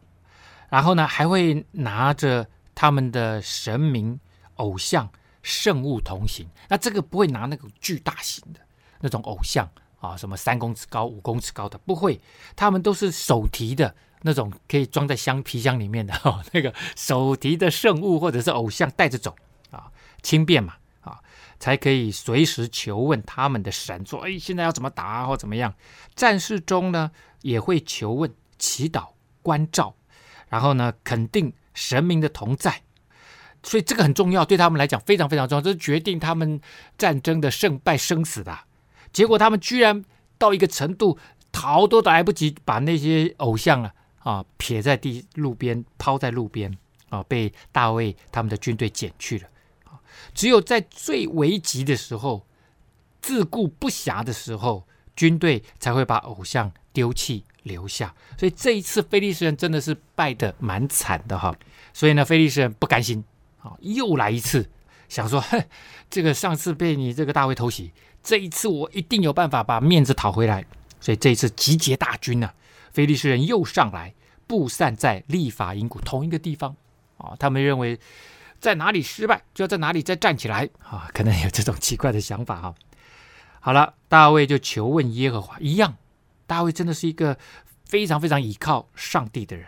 [0.70, 4.20] 然后呢，还会拿着他们的神明
[4.56, 5.10] 偶像。
[5.44, 8.60] 圣物同行，那这个不会拿那个巨大型的
[9.02, 12.20] 那种偶像啊，什么三公尺高、五公尺高的不会，
[12.56, 19.36] 他们都是手提的那种，可以装在箱皮箱里面的哦， 那个手提的圣物或者是偶像带着走
[19.70, 21.20] 啊，轻便嘛啊，
[21.60, 25.74] 才可以随时求问他们的神，说哎，现在要怎么打或怎么样。
[26.16, 29.10] 战事中呢，也会求问、祈祷、
[29.42, 29.94] 关照，
[30.48, 32.84] 然后呢，肯定神明的同在。
[33.64, 36.60] 所以这个很重要，对他们来讲非常非常重要，这是决定他们
[36.98, 38.58] 战争的胜败生死的。
[39.12, 40.04] 结果他们居然
[40.38, 41.18] 到一个程度，
[41.52, 46.78] 逃都来不及，把那些偶像啊啊撇在地路边，抛在路边
[47.10, 49.48] 啊，被大卫他们的军队捡去了。
[50.34, 52.46] 只有在最危急的时候，
[53.22, 58.14] 自顾不暇的时候，军队才会把偶像丢弃留下。
[58.38, 61.56] 所以这一次非利士人真的是败得蛮惨的哈。
[61.94, 63.24] 所以呢，非利士人不甘心。
[63.64, 64.70] 啊，又来一次，
[65.08, 65.64] 想说，哼，
[66.10, 70.66] 这个上次被你这个大卫偷袭，这一次我一定有办法把面子讨回来。
[71.00, 72.54] 所以这一次集结大军呢、啊，
[72.92, 74.14] 非利士人又上来，
[74.48, 76.76] 布散在利乏音谷同一个地方。
[77.18, 77.98] 啊，他们认为
[78.60, 80.70] 在哪里失败，就要在哪里再站起来。
[80.84, 82.76] 啊，可能有这种奇怪的想法哈。
[83.62, 85.96] 好了，大卫就求问耶和华，一样，
[86.46, 87.38] 大卫真的是一个
[87.86, 89.68] 非常非常倚靠上帝的人。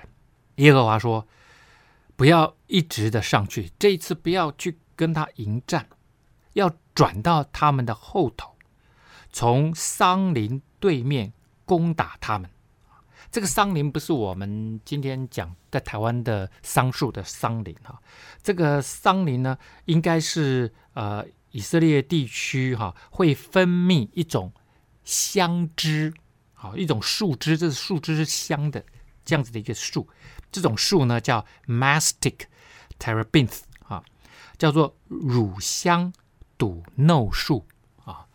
[0.55, 1.25] 耶和华说。
[2.15, 5.88] 不要一直的上去，这一次不要去跟他迎战，
[6.54, 8.56] 要转到他们的后头，
[9.32, 11.34] 从桑林对面
[11.65, 12.49] 攻打他们。
[13.32, 18.01] 这个桑林不是我们今天讲在台湾的桑树的桑林哈，
[18.41, 24.54] 这个桑林呢，应该是呃以色列地区哈会分泌一种
[25.04, 26.13] 香枝，
[26.54, 28.82] 好，一种树枝，这是树枝是香的，
[29.25, 30.08] 这样子的一个树。
[30.56, 32.46] 这种树呢叫 Mastic
[32.98, 34.02] Terebinth 啊，
[34.58, 36.13] 叫做乳香
[36.58, 37.68] 笃耨树
[38.06, 38.26] 啊，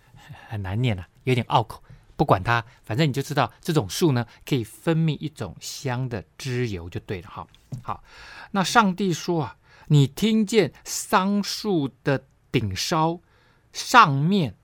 [0.49, 1.83] 很难念啊，有点拗口。
[2.17, 7.47] 不管它，反正你就知道这种树呢可以分泌一种香的脂油就对了哈。
[7.83, 8.05] 好，
[8.51, 9.57] 那上帝说啊，
[9.87, 13.23] 你听见桑树的顶梢
[13.73, 14.57] 上面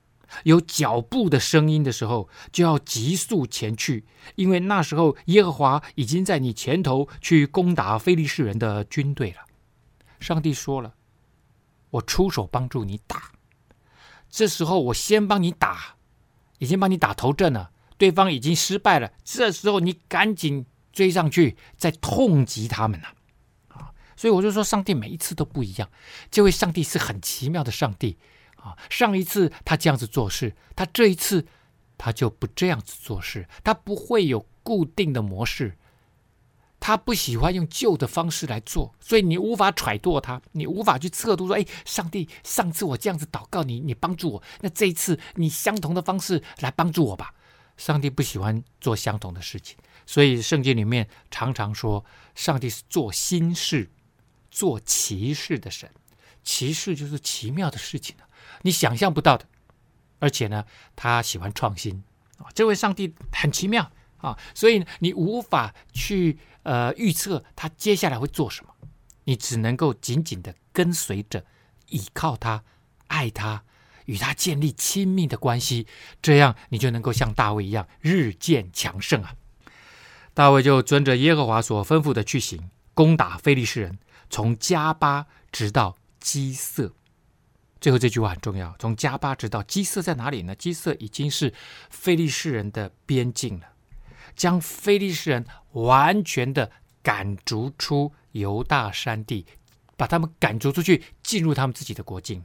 [0.43, 9.45] 有脚步的声音的时候，就要急速前去，因为那时候耶和华已经在你前头去攻打非利士人的军队了。
[10.19, 10.93] 上帝说了，
[11.89, 13.31] 我出手帮助你打，
[14.29, 15.95] 这时候我先帮你打。
[16.59, 19.11] 已经帮你打头阵了，对方已经失败了。
[19.23, 23.09] 这时候你赶紧追上去，再痛击他们呐！
[23.67, 25.87] 啊，所以我就说，上帝每一次都不一样。
[26.31, 28.17] 这位上帝是很奇妙的上帝
[28.67, 28.77] 啊！
[28.89, 31.45] 上一次他这样子做事，他这一次
[31.97, 35.77] 他就不这样子做事，他不会有固定的模式。
[36.79, 47.33] 他不喜欢用旧的方式来做，所以你无法揣度他，你无法去测度说：哎，上帝，上次我这样子祷告你，你帮助我，那这一次你相同的方式来帮助我吧。
[47.77, 49.75] 上帝不喜欢做相同的事情，
[50.05, 53.89] 所以圣经里面常常说，上帝是做新事、
[54.51, 55.89] 做奇事的神。
[56.43, 58.15] 奇事就是奇妙的事情，
[58.61, 59.45] 你想象不到的，
[60.19, 60.65] 而且呢，
[60.95, 62.03] 他喜欢创新
[62.37, 62.47] 啊。
[62.53, 66.37] 这位上帝很奇妙啊，所以你无法去。
[66.63, 68.73] 呃，预测他接下来会做什么，
[69.23, 71.45] 你只能够紧紧的跟随着，
[71.87, 72.65] 倚靠他，
[73.07, 73.63] 爱他，
[74.03, 75.87] 与他建立亲密的关系，
[76.21, 79.35] 这样你就能够像大卫一样日渐强盛啊！
[80.33, 83.97] 大卫就遵着耶和华所吩咐的去行，攻打非利士人，
[84.29, 86.93] 从迦巴直到基色。
[87.79, 90.55] 最后这句话很重要，从迦巴直到基色在哪里呢？
[90.55, 91.53] 基色已经是
[91.89, 93.67] 非利士人的边境了。
[94.35, 99.45] 将非利士人完全的赶逐出犹大山地，
[99.95, 102.43] 把他们赶逐出去，进入他们自己的国境。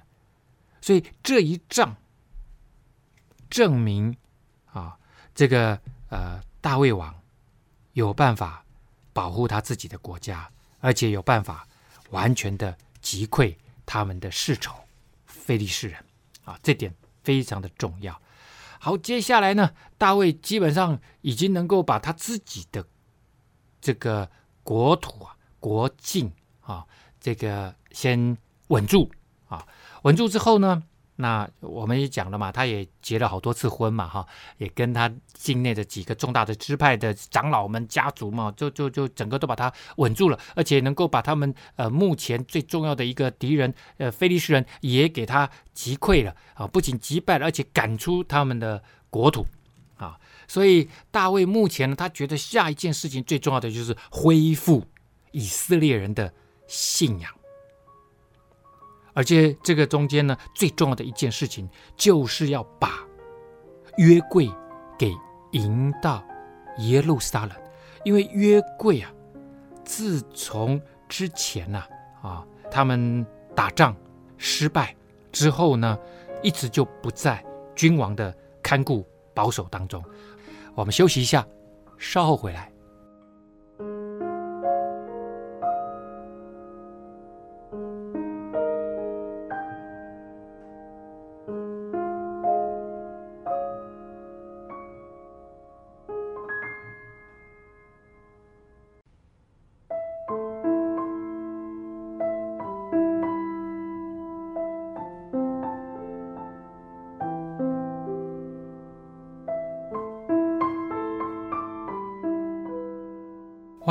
[0.80, 1.96] 所以这一仗
[3.50, 4.16] 证明
[4.72, 4.96] 啊，
[5.34, 7.14] 这个呃大卫王
[7.92, 8.64] 有办法
[9.12, 11.68] 保护他自己的国家，而且有办法
[12.10, 14.72] 完全的击溃他们的世仇
[15.44, 15.98] 非利士人
[16.44, 18.20] 啊，这点非常的重要。
[18.78, 22.84] 好，接下来呢，大卫基本上已经能够把他自己的
[23.80, 24.30] 这个
[24.62, 26.86] 国土啊、国境啊，
[27.20, 28.36] 这个先
[28.68, 29.10] 稳住
[29.48, 29.66] 啊，
[30.02, 30.82] 稳住之后呢，
[31.22, 34.26] 那我们也讲了嘛，他也结了好多次婚嘛，哈，
[34.58, 49.46] 也跟他境内的几个重大的支派的长老们、家族嘛，就就就整个都把他稳住了，而且能够把他们呃目前最重要的一个敌人呃非利士人也给他击溃了啊，不仅击败了，而且赶出他们的国土
[49.96, 54.84] 啊，所以大卫目前呢，他觉得下一件事情最重要的就是恢复
[55.30, 56.34] 以色列人的
[56.66, 57.30] 信仰。
[59.14, 62.90] 而且这个中间呢，最重要的一件事情，就是要把
[63.98, 64.50] 约柜
[64.98, 65.12] 给
[65.50, 66.24] 迎到
[66.78, 67.56] 耶路撒冷，
[68.04, 69.12] 因为约柜啊，
[69.84, 71.84] 自从之前呐
[72.22, 73.94] 啊，啊，他们打仗
[74.38, 74.96] 失败
[75.30, 75.98] 之后呢，
[76.42, 77.44] 一直就不在
[77.76, 80.02] 君王的看顾保守当中。
[80.74, 81.46] 我们休息一下，
[81.98, 82.71] 稍后回来。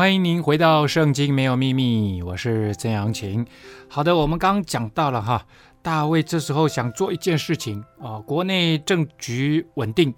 [0.02, 3.46] 欢迎您回到《圣经没有秘密》，我是曾阳晴。
[3.88, 5.46] 好的，我们刚刚讲到了哈，
[5.84, 10.12] 大卫这时候想做一件事情啊，国内政局稳定，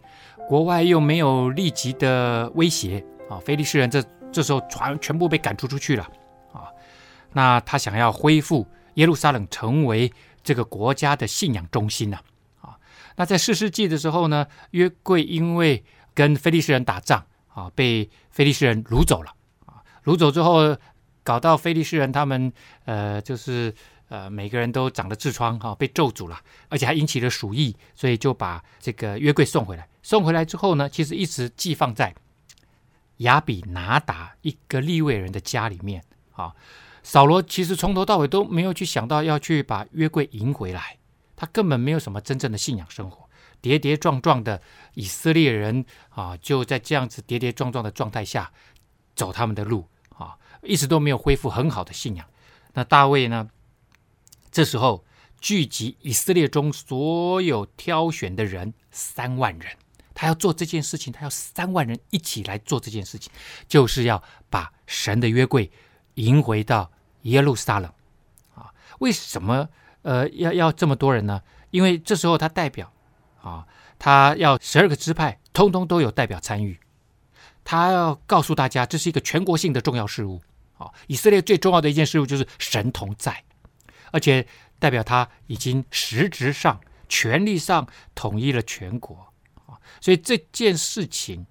[0.48, 4.02] 国外又没有立即的威胁啊，非利士人这
[4.32, 6.08] 这时候全全部被赶出出去了
[6.54, 6.72] 啊，
[7.34, 10.10] 那他想要恢复耶路撒冷成为
[10.42, 12.20] 这个国家的信仰中心呐
[12.62, 12.78] 啊，
[13.18, 15.84] 那在四世纪的时候呢，约柜因为
[16.14, 19.34] 跟非利士人打仗啊，被非利士人掳走了。
[20.04, 20.78] 掳走之后，
[21.24, 22.52] 搞到非利士人他们，
[22.86, 23.74] 呃，就是
[24.10, 26.40] 呃，每个人都长了痔疮哈、哦，被咒诅了，
[26.70, 29.88] 而且还引起了鼠疫，所以就把这个约柜送回来。
[30.02, 32.14] 送回来之后呢，其实一直寄放在
[33.18, 36.54] 亚比拿达一个利未人的家里面啊、
[37.04, 40.98] 扫罗其实从头到尾都没有去想到要去把约柜迎回来，
[41.36, 43.30] 他根本没有什么真正的信仰生活。
[43.62, 44.62] 跌跌撞撞的
[44.96, 48.52] 以色列人啊，就在这样子跌跌撞撞的状态下
[49.16, 49.88] 走他们的路，
[50.64, 52.26] 一直都没有恢复很好的信仰。
[52.74, 53.50] 那大卫呢，
[54.52, 55.06] 这时候
[55.40, 59.78] 聚集以色列中所有挑选的人三万人，
[60.14, 63.32] 他要做这件事情，他要三万人一起来做这件事情，
[63.68, 65.72] 就是要把神的约柜
[66.16, 66.92] 迎回到
[67.24, 67.92] 耶路撒冷
[68.56, 68.74] 啊。
[69.00, 69.70] 为什么
[70.02, 71.42] 呃要要这么多人呢？
[71.72, 72.92] 因为这时候他代表
[73.42, 73.68] 啊，
[74.00, 76.80] 他要十二个支派通通都有代表参与，
[77.64, 80.42] 他要告诉大家这是一个全国性的重要事务
[81.08, 83.44] 以色列最重要的一件事物就是神同在，
[84.12, 84.46] 而且
[84.80, 89.28] 代表他已经实质上、权力上统一了全国
[89.68, 91.46] 啊，所以这件事情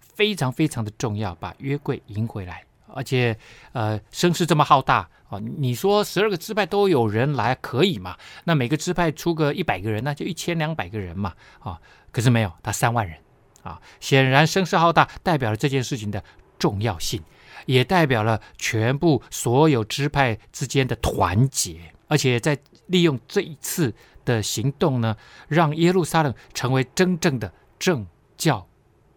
[0.00, 2.64] 非常非常的重要，把约柜迎回来。
[2.94, 3.38] 而且，
[3.72, 5.38] 呃，声势这么浩大啊！
[5.58, 8.16] 你说十二个支派都有人来，可以嘛？
[8.44, 11.78] 那每个支派出个一百个人，那就一千两百个人嘛，啊！
[12.10, 13.18] 可是没有，他三万人
[13.62, 13.78] 啊！
[14.00, 16.24] 显然声势浩大，代表了这件事情的
[16.58, 17.22] 重要性，
[17.68, 23.94] 也代表了全部所有支派之间的团结，而且在利用这一次
[24.24, 25.14] 的行动呢，
[25.48, 28.06] 让耶路撒冷成为真正的政
[28.38, 28.66] 教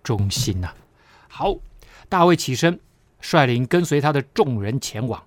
[0.03, 0.75] 中心呐、啊！
[1.29, 1.55] 好，
[2.09, 2.77] 大卫起身。
[3.23, 5.23] 率领跟随他的众人前往，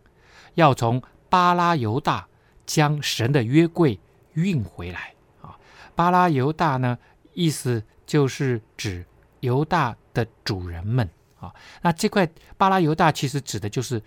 [0.55, 2.27] 要从巴拉犹大
[2.67, 4.01] 将神的约柜
[4.33, 5.57] 运回来啊。
[5.95, 6.99] 巴拉犹大呢，
[7.35, 9.07] 意思就是指
[9.39, 11.09] 犹大的主人们
[11.45, 11.55] 啊。
[11.83, 14.03] 那这块巴拉犹大其实指的就是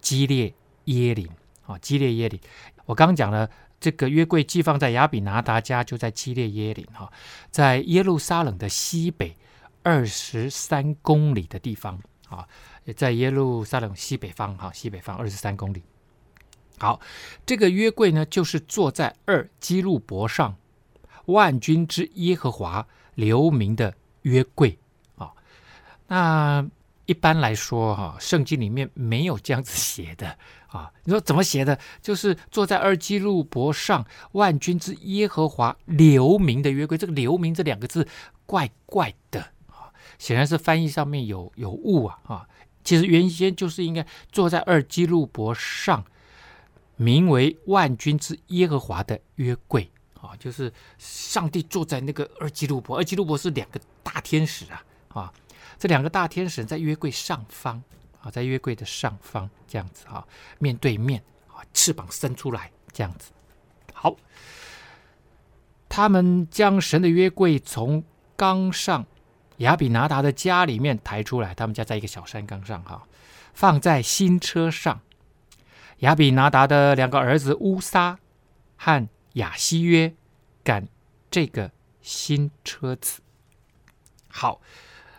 [0.00, 0.52] 基列
[0.84, 1.28] 耶林
[1.66, 1.78] 啊。
[1.78, 2.40] 基列耶林，
[2.84, 3.48] 我刚刚讲了，
[3.80, 7.10] 这个约柜寄放在亚比拿达家，就在基列耶林哈，
[7.50, 9.36] 在耶路撒冷的西北
[9.82, 12.46] 二十三公里的地方啊。
[12.94, 15.82] 在耶路撒冷西北方，哈，西北方二十三公里。
[16.78, 17.00] 好，
[17.44, 20.56] 这个约柜呢，就是坐在二基路伯上，
[21.24, 24.78] 万军之耶和华留名的约柜。
[26.08, 26.66] 那
[27.06, 30.36] 一般来说，哈，圣经里面没有这样子写的
[30.66, 30.90] 啊。
[31.04, 31.78] 你说怎么写的？
[32.02, 36.98] 就是坐在二基路伯上，万军之耶和华留名的约柜。
[36.98, 38.06] 这个“留名”这两个字
[38.44, 42.48] 怪怪的啊，显然是翻译上面有有误啊啊。
[42.82, 46.04] 其实原先就是应该坐在二基路伯上，
[46.96, 49.90] 名为万军之耶和华的约柜
[50.20, 55.32] 啊，就是上帝坐在那个二基路伯，二基路伯是两个大天使啊啊，
[55.78, 57.82] 这两个大天使在约柜上方
[58.20, 60.26] 啊，在约柜的上方这样子啊，
[60.58, 63.30] 面对面啊，翅膀伸出来这样子。
[63.92, 64.16] 好，
[65.88, 68.04] 他们将神的约柜从
[68.36, 69.06] 冈上。
[69.58, 73.08] 亚比拿达的家里面抬出来，他们家在一个小山岗上，哈，
[73.54, 75.00] 放在新车上。
[76.00, 78.18] 亚比拿达的两个儿子乌撒
[78.76, 80.12] 和亚希约
[80.62, 80.86] 赶
[81.30, 81.70] 这个
[82.02, 83.22] 新车子。
[84.28, 84.60] 好，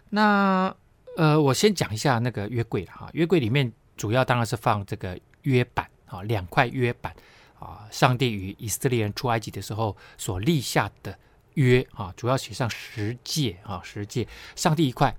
[0.10, 0.76] 那
[1.16, 3.10] 呃，我先讲一下那个约柜了哈。
[3.14, 7.16] 约柜里面主要当然是放这个约板啊，两块约板
[7.60, 11.18] 啊，上帝与以色列人出埃及的时候所立下的。
[11.56, 15.18] 约啊，主要写上十诫啊，十诫，上帝一块，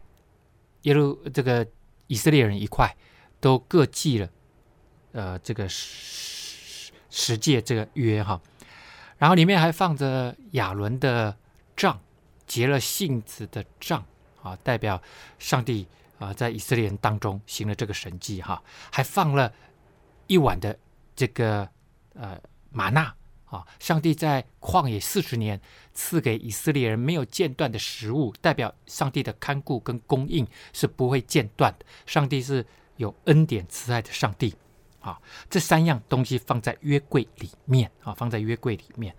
[0.83, 1.67] 耶路这个
[2.07, 2.97] 以色列人一块，
[3.41, 4.31] 都各记了，
[5.11, 8.41] 呃，这个十十诫这个约哈，
[9.17, 11.37] 然后里面还放着亚伦的
[11.77, 12.01] 杖，
[12.47, 14.07] 结了杏子的杖
[14.43, 15.01] 啊，代表
[15.39, 15.87] 上帝
[16.19, 19.53] 啊在以色列人当中行了这个神迹哈，还放了
[20.27, 20.79] 一碗的
[21.15, 21.69] 这个
[22.15, 23.15] 呃玛纳。
[23.51, 23.67] 啊！
[23.81, 25.59] 上帝在旷野四十年
[25.95, 31.87] 赐给以色列人没有间断的食物，代表上帝的看顾跟供应是不会间断的。
[32.05, 32.63] 上帝是
[32.97, 34.55] 有恩典慈爱的上帝。
[35.01, 35.19] 啊，
[35.49, 39.17] 这三样东西放在约柜里面啊，放在约柜里面。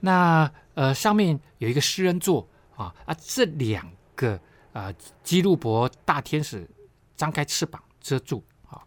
[0.00, 4.40] 那呃，上面有一个施恩座啊啊，这两个
[4.72, 4.92] 啊
[5.22, 6.68] 基路伯大天使
[7.16, 8.82] 张开翅膀遮住啊。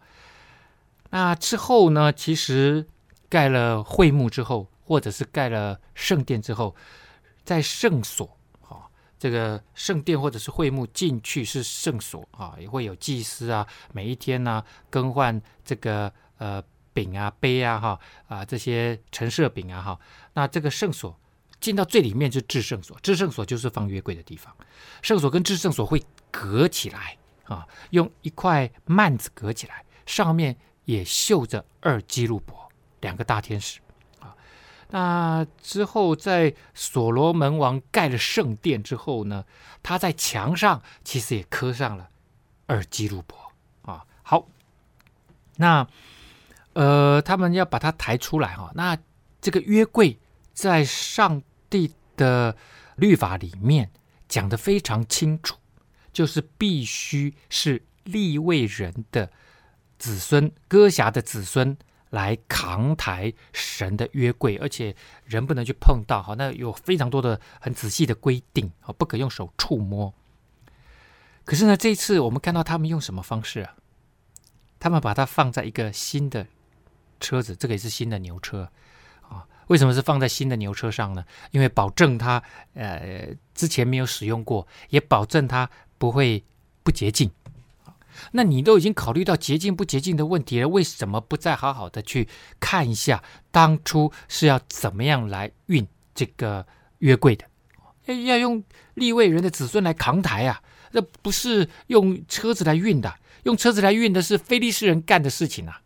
[1.09, 2.87] 那之后呢，其实。
[3.29, 6.73] 盖了会幕之后，或者是盖了圣殿之后，
[7.43, 8.87] 在圣所啊，
[9.19, 16.63] 这个圣殿或者是会幕进去是圣所啊，也会有祭司啊，每一天呢、更换这个呃
[16.93, 17.99] 饼啊杯啊哈
[18.29, 19.99] 啊这些陈设饼啊哈，
[20.35, 21.13] 那这个圣所
[21.59, 24.55] 进到最里面就是至圣所，至圣所就是放约柜的地方，
[25.01, 30.55] 圣所跟至圣所会隔起来啊，用一块幔子隔起来，上面
[30.85, 32.55] 也绣着二基路伯。
[33.01, 33.79] 两个大天使
[34.19, 34.35] 啊，
[34.89, 39.45] 那之后在所罗门王盖了圣殿之后呢，
[39.83, 42.09] 他在墙上其实也刻上了
[42.65, 43.37] 二基路伯
[43.91, 44.03] 啊。
[44.23, 44.47] 好，
[45.57, 45.87] 那
[46.73, 48.71] 呃，他们要把它抬出来哈。
[48.73, 48.97] 那
[49.39, 50.17] 这个约柜
[50.57, 52.57] 在上帝的
[52.95, 53.91] 律法里面
[54.27, 55.55] 讲得非常清楚，
[56.11, 59.31] 就是必须是立位人的
[59.99, 61.77] 子孙、哥辖的子孙
[62.09, 64.95] 来扛抬神的约柜，而且
[65.25, 66.23] 人不能去碰到。
[66.23, 70.11] 好，那有非常多的很仔细的规定，好，不可用手触摸。
[71.45, 73.75] 可是呢，这一次我们看到他们用什么方式啊？
[74.79, 76.47] 他们把它放在一个新的
[77.19, 78.71] 车子，这个也是新的牛车。
[79.67, 81.23] 为什么是放在新的牛车上呢？
[81.51, 82.41] 因为保证它
[82.73, 86.43] 呃之前没有使用过，也保证它不会
[86.83, 87.29] 不洁净。
[88.31, 92.27] 那你都已经考虑到洁净不洁净的问题了，为什么不再好好的去
[92.59, 96.65] 看一下当初是要怎么样来运这个
[96.97, 97.45] 约柜的？
[98.25, 98.63] 要用
[98.95, 100.61] 利未人的子孙来扛抬啊！
[100.93, 103.13] 那不是用车子来运的，
[103.43, 105.81] 用车子来运的是非利士人干的事情啊！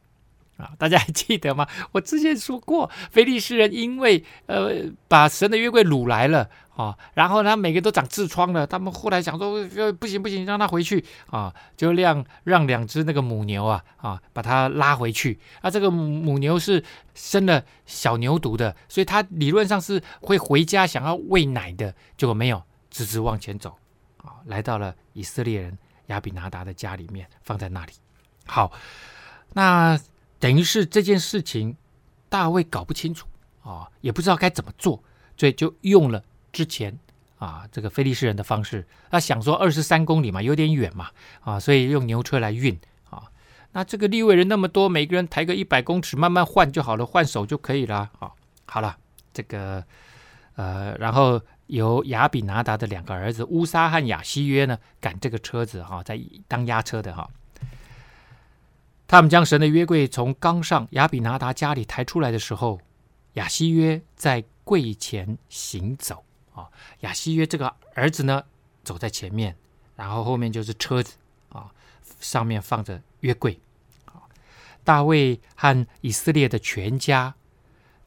[0.61, 1.67] 啊，大家还记得吗？
[1.91, 15.69] 我之前说过，非利士人因为呃把神的约柜掳来了啊，然后他每个都长痔疮了，他们后来想说不行不行，让他回去啊，就让让两只那个母牛啊啊把它拉回去啊。
[15.71, 16.83] 这个母牛是
[17.15, 23.75] 生了小牛犊的，所以它理论上是会回家想要喂奶的，结果没有，直直往前走。
[24.17, 27.93] 啊，来到了以色列人亚比拿达的家里面，放在那里。
[28.45, 28.71] 好，
[29.53, 29.99] 那
[30.41, 31.77] 等于是这件事情，
[32.27, 33.25] 大卫搞不清楚
[33.63, 35.01] 啊，也不知道该怎么做，
[35.37, 36.21] 所以就用了
[36.51, 36.99] 之前
[37.37, 38.85] 啊这个非利士人的方式。
[39.09, 42.77] 他想说二十三公里嘛，有点远嘛，啊，所以用牛车来运
[43.09, 43.23] 啊。
[43.71, 48.09] 那这个利未人那么多，每个人抬个一百公尺，慢慢换就好了，换手就可以了。
[48.19, 48.31] 啊，
[48.65, 48.97] 好了，
[49.31, 49.85] 这个
[50.55, 51.39] 呃，然后。
[51.71, 57.29] 由亚比拿达的两个儿子乌沙和亚希约呢赶这个车子哈，在当押车的哈。
[59.11, 62.79] 他们将神的约柜从冈上亚比拿达家里抬出来的时候，
[63.33, 66.23] 亚希约在柜前行走
[66.55, 66.69] 啊。
[67.01, 68.41] 亚希约这个儿子呢
[68.85, 69.57] 走在前面，
[69.97, 71.17] 然后后面就是车子
[71.49, 71.69] 啊，
[72.21, 73.59] 上面放着约柜。
[74.85, 77.35] 大卫和以色列的全家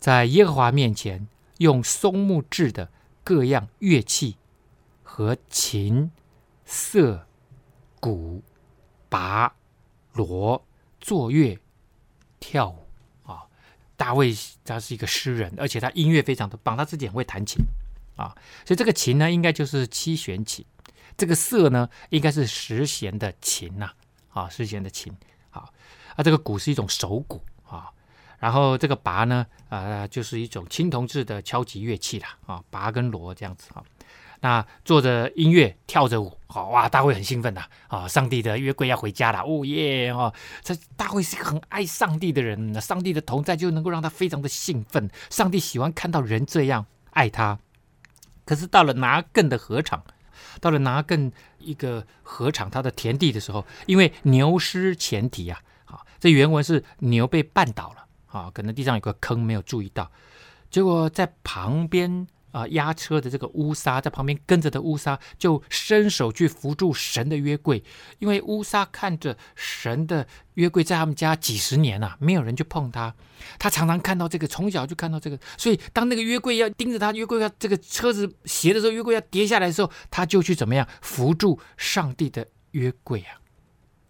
[0.01, 1.29] 在耶和华面前
[1.59, 2.89] 用松木制的。
[3.23, 4.37] 各样乐器
[5.03, 6.11] 和琴、
[6.67, 7.27] 瑟、
[7.99, 8.43] 鼓、
[9.09, 9.55] 拔、
[10.13, 10.63] 锣
[11.05, 11.59] 作乐
[12.41, 12.87] 跳舞
[13.31, 13.45] 啊！
[13.95, 14.35] 大卫
[14.65, 17.63] 他是一个诗人，而且他音乐非常的棒，他自己很会弹琴
[18.17, 18.35] 啊。
[18.65, 20.65] 所以这个琴呢，应该就是七弦琴；
[21.15, 23.93] 这个瑟呢，应该是十弦的琴呐
[24.33, 25.15] 啊，十弦的琴。
[25.51, 25.71] 好
[26.17, 27.91] 啊，这个鼓是一种手鼓啊。
[28.39, 33.85] 然后这个拔呢，呃，就是一种青铜制的敲击乐器啦，啊，拔跟锣这样子啊。
[34.45, 47.59] 那做着音乐，跳着舞，好哇，大卫很兴奋呐，啊，上帝的约柜要回家了，哦耶，哦，这大卫是一个很爱上帝的人，上帝的同在就能够让他非常的兴奋，上帝喜欢看到人这样爱他。
[48.45, 50.05] 可是到了拿更的禾场，
[50.61, 58.05] 到了拿更一个禾场，他的田地的时候，因为牛失前蹄呀，啊，这原文是牛被绊倒了。
[58.27, 60.11] 啊，可能地上有个坑没有注意到，
[60.69, 67.83] 结果在旁边啊押车的这个乌撒在旁边跟着的乌撒就伸手去扶住神的约柜，
[68.21, 70.25] 因为乌撒看着神的
[70.55, 73.13] 约柜在他们家几十年了，没有人去碰它，
[73.59, 83.41] 他常常看到这个，从小就看到这个，所以当那个约柜要盯着他，约柜要这个车子斜的时候，约柜要跌下来的时候，他就去怎么样扶住上帝的约柜啊？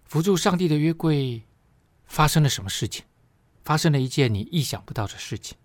[0.05, 1.42] 扶住上帝的约柜，
[2.05, 3.05] 发生了什么事情？
[3.64, 5.57] 发生了一件你意想不到的事情，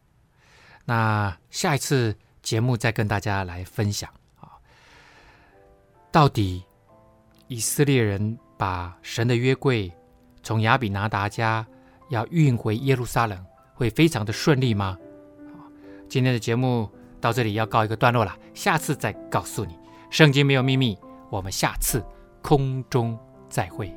[0.86, 2.16] 那下一次
[2.50, 4.58] 节目再跟大家来分享啊，
[6.12, 6.64] 到底
[7.48, 9.92] 以色列人把神的约柜
[10.42, 11.64] 从亚比拿达家
[12.10, 13.46] 要运回耶路撒冷，
[13.76, 14.98] 会非常的顺利吗？
[16.10, 16.90] 今天的节目
[17.22, 19.78] 到这里要告一个段落了，下次再告诉你，
[20.10, 20.98] 圣经没有秘密，
[21.30, 22.04] 我们下次
[22.42, 23.16] 空中
[23.48, 23.96] 再会。